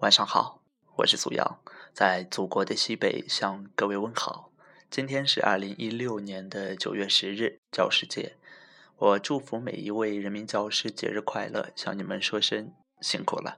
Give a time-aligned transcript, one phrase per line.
[0.00, 0.60] 晚上好，
[0.96, 1.58] 我是苏阳，
[1.94, 4.52] 在祖国的西北向各位问好。
[4.90, 8.36] 今天是二零一六年的九月十日，教师节。
[8.98, 13.56] 我祝福每一位人民教师节日快乐，向你们说声辛苦了。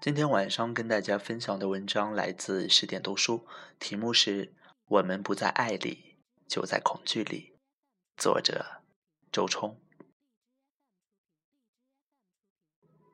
[0.00, 3.48] 今天晚上跟大家分享的文章来自十点读书，
[3.80, 4.54] 题目是
[4.86, 7.56] “我们不在爱里，就在恐惧里”，
[8.16, 8.82] 作者
[9.32, 9.80] 周冲。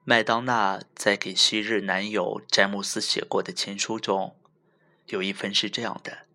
[0.04, 4.34] 麦当娜在给昔日男友詹姆斯写过的情书中，
[5.06, 6.26] 有一份是这样的：“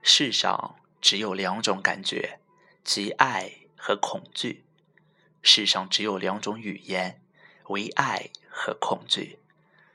[0.00, 2.38] 世上只有两种感觉，
[2.84, 4.62] 即爱和恐惧；
[5.42, 7.20] 世上只有两种语言，
[7.66, 9.38] 为爱和恐惧；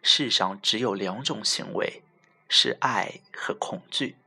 [0.01, 2.03] 世上只有两种行为，
[2.49, 4.17] 是爱和恐惧；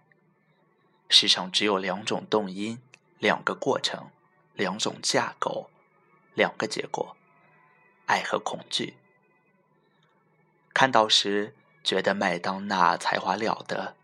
[1.11, 2.81] 世上只有两种动因，
[3.19, 4.09] 两个过程，
[4.55, 5.69] 两种架构，
[6.33, 7.15] 两个结果。”
[8.07, 8.95] 爱和恐惧。
[10.73, 13.95] 看到时觉得麦当娜才华了得，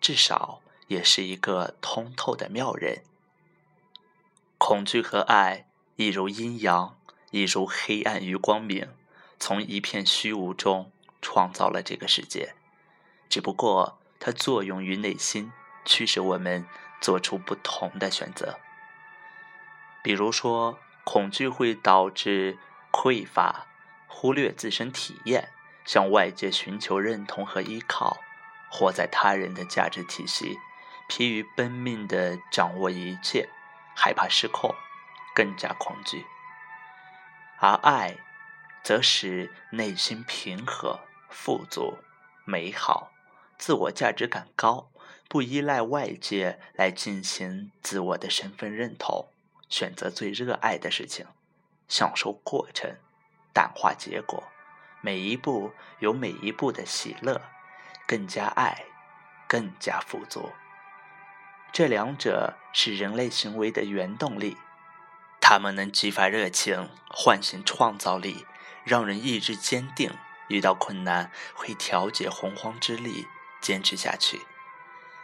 [0.00, 3.02] 至少也是一个通透的妙人。
[4.58, 6.96] 恐惧和爱，一如阴阳，
[7.30, 8.88] 一如黑暗与光明，
[9.38, 12.54] 从一片虚无中创造了这个世界。
[13.28, 15.52] 只不过它作用于内心，
[15.84, 16.66] 驱使我们
[17.00, 18.58] 做出不同的选择。
[20.02, 22.58] 比如说，恐惧会导致。
[22.92, 23.66] 匮乏，
[24.06, 25.48] 忽略自身体验，
[25.84, 28.18] 向外界寻求认同和依靠，
[28.70, 30.58] 活在他人的价值体系，
[31.08, 33.48] 疲于奔命地掌握一切，
[33.96, 34.74] 害怕失控，
[35.34, 36.26] 更加恐惧。
[37.58, 38.18] 而爱，
[38.84, 41.98] 则使内心平和、富足、
[42.44, 43.10] 美好，
[43.56, 44.90] 自我价值感高，
[45.28, 49.28] 不依赖外界来进行自我的身份认同，
[49.68, 51.26] 选择最热爱的事情。
[51.92, 52.96] 享受过程，
[53.52, 54.44] 淡化结果，
[55.02, 57.42] 每一步有每一步的喜乐，
[58.06, 58.86] 更加爱，
[59.46, 60.52] 更加富足。
[61.70, 64.56] 这两者是人类行为的原动力，
[65.38, 68.46] 它们能激发热情，唤醒创造力，
[68.84, 70.12] 让人意志坚定，
[70.48, 73.26] 遇到困难会调节洪荒之力，
[73.60, 74.40] 坚持下去。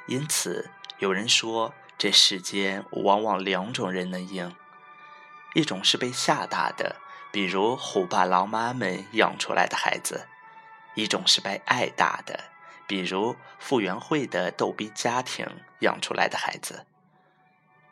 [0.07, 4.55] 因此，有人说，这世间往往两种人能赢。
[5.55, 6.97] 一种是被吓大的，
[7.33, 10.27] 比如虎爸狼妈们养出来的孩子；
[10.95, 12.45] 一种是被爱大的，
[12.87, 15.47] 比如傅园慧的逗逼家庭
[15.81, 16.87] 养出来的孩子。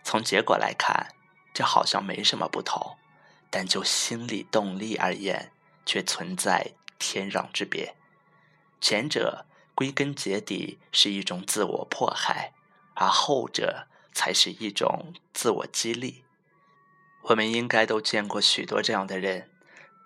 [0.05, 1.09] 从结果来看，
[1.53, 2.97] 这好像没什么不同，
[3.50, 5.50] 但就心理动力而言，
[5.84, 7.97] 却存在天壤之别。
[8.81, 12.53] 前者归根结底是一种自我迫害，
[12.94, 16.23] 而后者才是一种自我激励。
[17.28, 19.50] 我们应该都见过许多这样的人，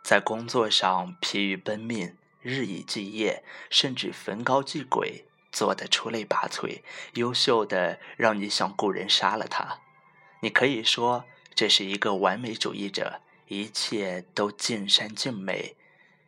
[0.03, 6.81] 在工作上疲于奔命，日以继夜，甚至焚高继鬼，做得出类拔萃，
[7.15, 9.81] 优秀的让你想雇人杀了他。
[10.41, 15.77] 你可以说这是一个完美主义者，一切都尽善尽美，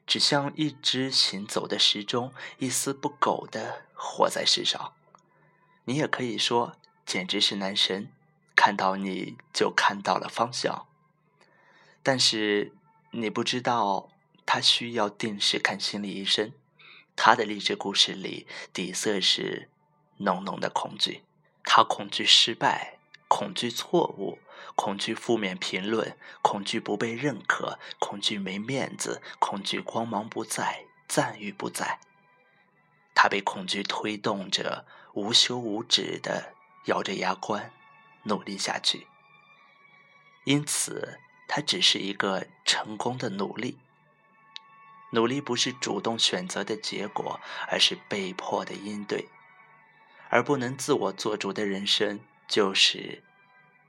[0.06, 4.92] 只像一只行走的时钟，一丝不苟地活在世上。
[5.86, 6.76] 你也可以说，
[7.06, 8.12] 简直是男神。
[8.54, 10.86] 看到你就看到了方向，
[12.02, 12.72] 但是
[13.10, 14.10] 你不知道
[14.46, 16.52] 他需要定时看心理医生。
[17.14, 19.68] 他的励志故事里底色是
[20.18, 21.22] 浓浓的恐惧，
[21.64, 22.98] 他恐惧失败，
[23.28, 24.38] 恐惧错误，
[24.74, 32.00] 恐惧负面评论，恐惧不被认可，恐惧没面子，恐惧光芒不在，赞誉不在。
[33.14, 36.54] 他被恐惧推动着，无休无止的
[36.86, 37.72] 咬着牙关。
[38.24, 39.06] 努力下去，
[40.44, 41.18] 因此
[41.48, 43.78] 他只是一个成功的努力。
[45.10, 47.38] 努力不是主动选择的结果，
[47.68, 49.28] 而是被迫的应对。
[50.30, 53.22] 而不能自我做主的人生，就是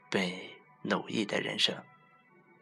[0.09, 1.81] 被奴役的人生。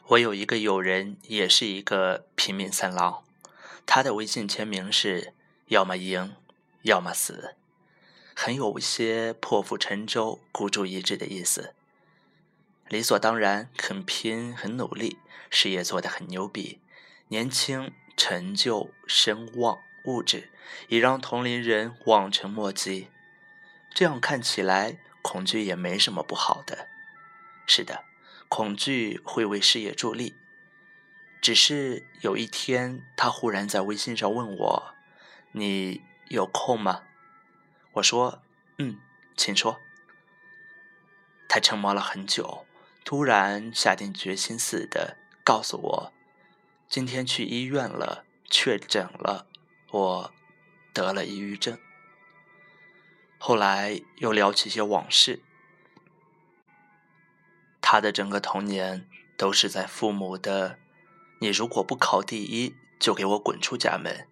[0.10, 3.24] 我有一个友人，也是一个拼命三郎，
[3.88, 5.34] 他的微信签名是
[5.70, 6.36] “要么赢，
[6.84, 7.56] 要么死”。
[8.44, 11.76] 很有些破釜沉舟、孤注一掷的意思。
[12.88, 15.20] 理所当然，很拼，很努力，
[15.52, 16.80] 事业做得很牛逼，
[17.28, 20.50] 年轻、成就、声望、物质，
[20.88, 23.10] 已让同龄人望尘莫及。
[23.94, 26.88] 这样看起来，恐惧也没什么不好的。
[27.68, 28.06] 是的，
[28.50, 30.34] 恐惧会为事业助力。
[31.40, 34.96] 只是有一天，他忽然在微信上问我
[35.54, 37.04] ：“你有空吗？”
[37.94, 38.42] 我说
[38.80, 39.00] ：“嗯，
[39.36, 39.80] 请说。”
[41.50, 42.66] 他沉默了很久，
[43.04, 46.14] 突然下定决心似的告诉我
[46.88, 49.48] ：“今天去医院了，确诊了，
[49.90, 50.34] 我
[50.94, 51.78] 得了抑郁症。
[53.38, 55.42] 后来又聊起些往事。
[57.82, 60.80] 他的整个童年都是在父母的
[61.42, 64.28] “你如果不考第一，就给我滚出家门；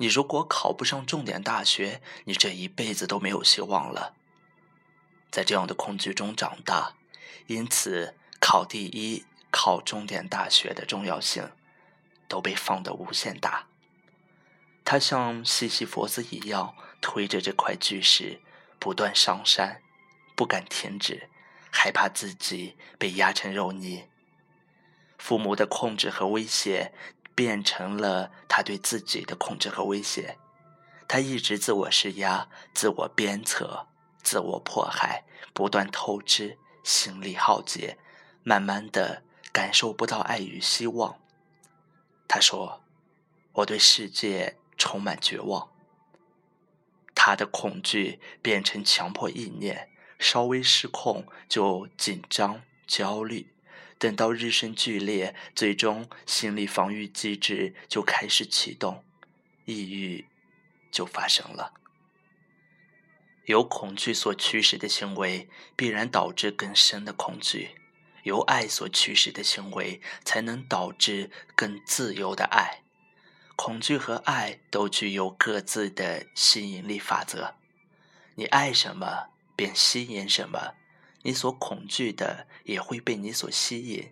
[0.00, 4.14] 你如果考不上重点大学，你这一辈子都没有希望了。”
[5.30, 6.94] 在这样的恐惧中长大，
[7.48, 11.52] 因此考第一、考重点大学的重要性
[12.26, 13.66] 都被放得无限大。
[14.86, 18.40] 他像西西弗斯一样推着这块巨石
[18.78, 19.82] 不断上山，
[20.34, 21.28] 不敢停止，
[21.70, 24.08] 害怕自己被压成肉泥。
[25.18, 26.94] 父母的控制和威胁
[27.40, 30.36] 变成了他对自己的控制和威胁，
[31.08, 33.86] 他一直自我施压、自我鞭策。
[34.22, 37.96] 自我迫害，不断透支，心力耗竭，
[38.42, 41.18] 慢慢的感受不到爱与希望。
[42.28, 42.82] 他说
[43.54, 45.70] ：“我对世界充满绝望。”
[47.16, 49.88] 他的恐惧变成强迫意念，
[50.18, 53.54] 稍微失控就紧张、焦虑，
[54.00, 59.04] 等到日深剧烈，最终心理防御机制就开始启动，
[59.66, 60.26] 抑郁
[60.90, 61.74] 就发生了。
[63.44, 67.74] 由恐惧所驱使的行为，必然导致更深的恐惧；
[68.22, 72.82] 由爱所驱使的行为，才能导致更自由的爱。
[73.54, 77.56] 恐惧和爱都具有各自的吸引力法则。
[78.36, 80.74] 你爱什么，便吸引什么；
[81.22, 84.10] 你所恐惧的，也会被你所吸引。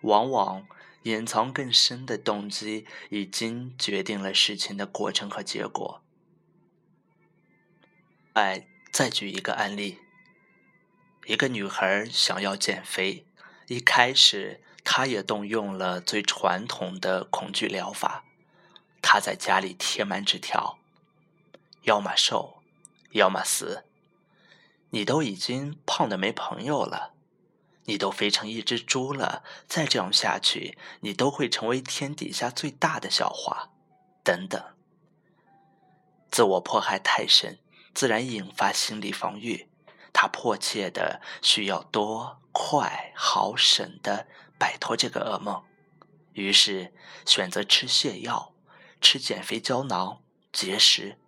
[0.00, 0.66] 往往
[1.04, 6.02] 隐藏更深的动机，已经决定了事情的过程和结果。
[8.34, 9.98] 哎，再举一个案例。
[11.26, 13.26] 一个女孩想要减肥，
[13.68, 18.24] 一开始她也动用了最传统的恐惧疗法。
[19.00, 20.78] 她在家里贴满纸条：
[21.82, 22.62] 要么瘦，
[23.12, 23.84] 要么死。
[24.94, 27.14] 你都已经胖的没朋友了，
[27.86, 33.72] 你都肥成一只猪了，再这样下去，你都会成为天底下最大的笑话。
[34.22, 34.62] 等等，
[36.30, 37.58] 自我迫害太深。
[37.92, 39.68] 自然引发心理防御，
[40.12, 45.64] 他迫切的需要多快好省的摆脱这个噩梦，
[46.34, 46.94] 于是
[47.26, 48.54] 选择吃泻药、
[49.00, 51.18] 吃减肥胶囊、节食。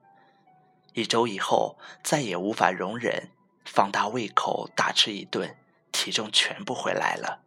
[0.94, 3.30] 一周以后，再也无法容忍，
[3.66, 5.58] 放大胃口大吃一顿，
[5.92, 7.42] 体重全部回来了。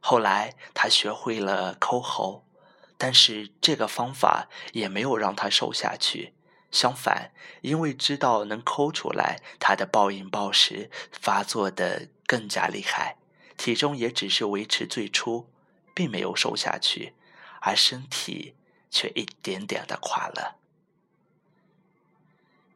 [0.00, 2.46] 后来他学会了抠喉，
[2.96, 6.32] 但是这个方法也没有让他瘦下去。
[6.70, 7.32] 相反，
[7.62, 13.16] 因为知道能抠出来，他的暴饮暴食发作的更加厉害，
[13.56, 15.50] 体重也只是维持最初，
[15.94, 17.14] 并没有瘦下去，
[17.60, 18.54] 而身体
[18.90, 20.58] 却一点点的垮了。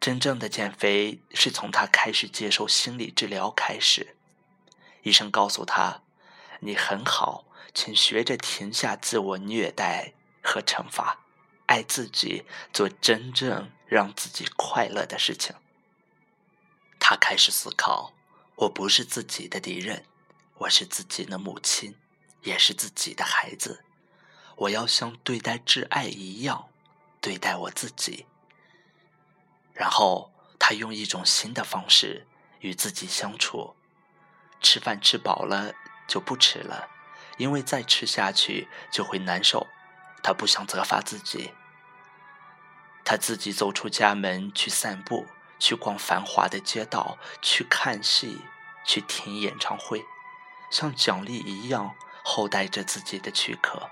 [0.02, 4.16] 真正的减肥是从他开始接受心理治疗开始，
[5.04, 6.02] 医生告诉他
[6.58, 11.20] ：“你很好，请学着停下自我虐待和惩罚。”
[11.66, 15.54] 爱自己，做真正让自己快乐的事情。
[16.98, 18.12] 他开始思考：
[18.56, 20.04] 我不是自己的敌人，
[20.58, 21.94] 我是自己的母亲，
[22.42, 23.84] 也是自己的孩子。
[24.56, 26.68] 我要像对待挚爱一样
[27.20, 28.26] 对待我自己。
[29.74, 32.26] 然后，他用一种新的方式
[32.60, 33.74] 与自己相处：
[34.60, 35.72] 吃饭吃饱了
[36.06, 36.88] 就不吃了，
[37.38, 39.66] 因为再吃下去就会难受。
[40.22, 41.52] 他不想责罚自己。
[43.04, 45.26] 他自己走出家门去散步，
[45.58, 48.42] 去逛繁华的街道，去看戏，
[48.84, 50.04] 去听演唱会，
[50.70, 53.90] 像奖励一样厚待着自己的躯壳。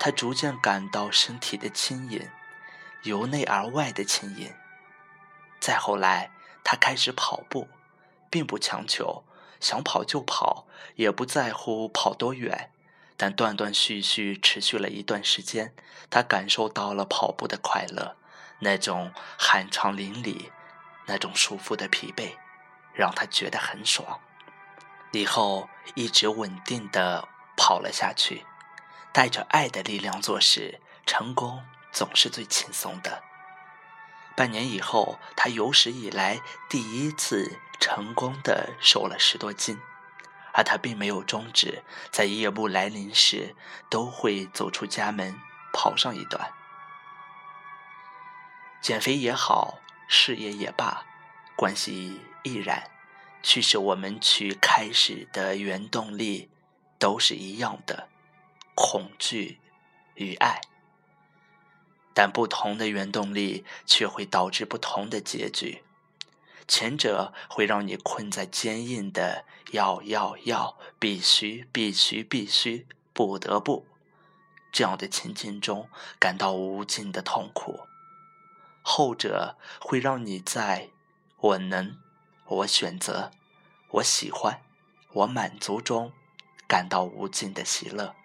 [0.00, 2.28] 他逐渐感到身体的轻盈，
[3.02, 4.52] 由内而外的轻盈。
[5.60, 6.30] 再后来，
[6.62, 7.68] 他开始跑步，
[8.30, 9.24] 并不强求，
[9.60, 12.72] 想跑就跑，也不在乎跑多远。
[13.20, 15.74] 但断断续续持续了一段时间，
[16.08, 18.16] 他感受到了跑步的快乐，
[18.60, 20.52] 那种酣畅淋漓，
[21.06, 22.36] 那种舒服的疲惫，
[22.94, 24.20] 让他觉得很爽。
[25.10, 27.26] 以后一直稳定的
[27.56, 28.46] 跑了下去，
[29.12, 33.22] 带着爱的力量做事，成功总是最轻松的。
[34.36, 39.78] 半年以后，他有史以来第一次成功的瘦了十多斤。
[40.54, 43.54] 而他并没有终止，在夜幕来临时，
[43.88, 45.38] 都会走出家门，
[45.72, 46.52] 跑上一段。
[48.80, 49.78] 减肥也好，
[50.08, 51.04] 事业也罢，
[51.54, 52.90] 关系亦然，
[53.40, 56.50] 驱使我们去开始的原动力
[56.98, 58.08] 都是一样的：
[58.74, 59.60] 恐惧
[60.14, 60.60] 与爱。
[62.18, 65.84] 但不同的原动力却会导致不同的结局。
[66.66, 73.86] 前者会让你困在坚硬的“要要要”、“必须必须必须”、“不得不”
[74.72, 77.86] 这样的情境中，感到无尽的痛苦；
[78.82, 80.90] 后者会让你在
[81.38, 81.96] “我能”、
[82.46, 83.30] “我选择”、
[83.90, 84.60] “我喜欢”、
[85.14, 86.12] “我满足”中
[86.66, 88.17] 感到无尽的喜乐。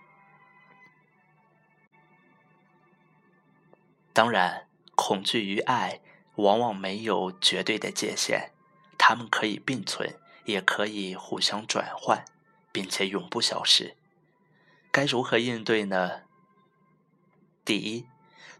[4.14, 6.00] 当然，恐惧与爱。
[6.38, 8.54] 往往没有绝对的界限，
[8.98, 12.26] 它们可以并存，也可以互相转换，
[12.72, 13.96] 并且永不消失。
[14.92, 16.24] 该如何应对呢？
[17.64, 18.08] 第一，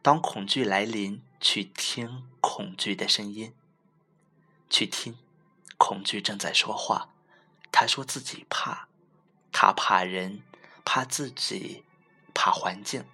[0.04, 3.56] 当恐惧来临，去听恐惧的声音，
[4.70, 5.18] 去听，
[5.78, 7.10] 恐惧正在说话。
[7.72, 8.88] 他说自己怕，
[9.52, 10.44] 他怕人，
[10.86, 11.84] 怕自己，
[12.36, 13.06] 怕环境。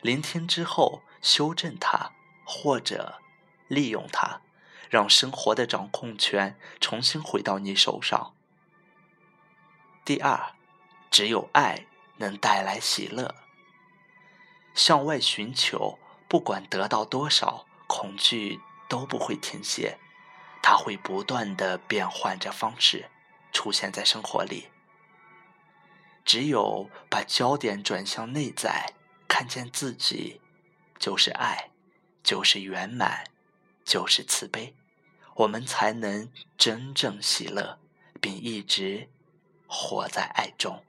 [0.00, 2.12] 聆听之后，修正它，
[2.44, 3.20] 或者。
[3.68, 4.40] 利用它，
[4.88, 8.34] 让生活的掌控权重新回到你手上。
[10.06, 10.54] 第二，
[11.10, 11.84] 只有爱
[12.16, 13.34] 能带来喜乐。
[14.72, 15.98] 向外寻求，
[16.28, 18.58] 不管得到多少，恐惧
[18.88, 19.98] 都不会停歇，
[20.62, 23.10] 它会不断的变换着方式
[23.52, 24.68] 出现在生活里。
[26.24, 28.94] 只有把焦点转向内在，
[29.28, 30.40] 看见自己，
[30.98, 31.70] 就是爱，
[32.22, 33.24] 就是圆满。
[33.84, 34.74] 就是慈悲，
[35.36, 37.78] 我们才能真正喜乐，
[38.20, 39.08] 并一直
[39.66, 40.84] 活在爱中。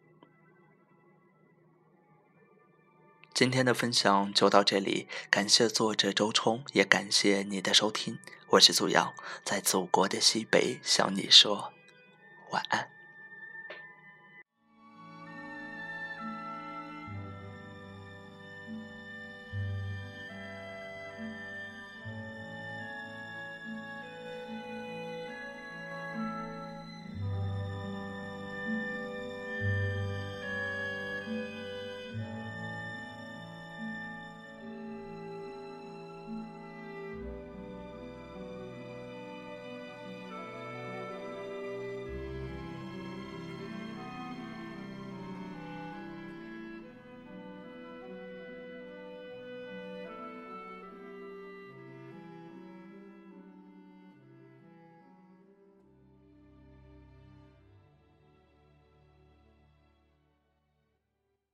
[3.33, 8.19] 今天的分享就到这里，感谢作者周冲，也感谢你的收听。
[8.49, 9.13] 我是祖阳，
[9.45, 11.71] 在祖国的西北向你说
[12.51, 12.98] 晚安。